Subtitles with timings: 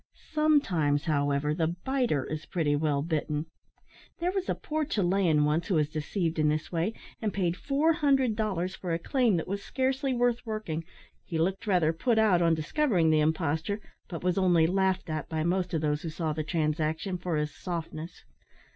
[0.31, 3.45] Sometimes, however, the biter is pretty well bitten.
[4.19, 7.93] There was a poor Chilian once who was deceived in this way, and paid four
[7.93, 10.85] hundred dollars for a claim that was scarcely worth working.
[11.23, 15.43] He looked rather put out on discovering the imposture, but was only laughed at by
[15.43, 18.23] most of those who saw the transaction for his softness.